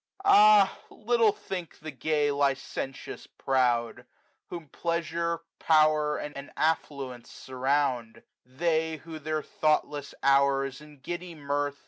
Ah 0.25 0.79
little 0.89 1.31
think 1.31 1.77
the 1.77 1.91
gay 1.91 2.31
licentious 2.31 3.27
proud. 3.27 4.07
Whom 4.47 4.67
pleasure, 4.69 5.41
power, 5.59 6.17
and 6.17 6.49
affluence 6.57 7.29
surround; 7.31 8.23
They, 8.43 8.95
who 8.97 9.19
their 9.19 9.43
thoughtless 9.43 10.15
hours 10.23 10.81
in 10.81 11.01
giddy 11.01 11.35
mirth. 11.35 11.77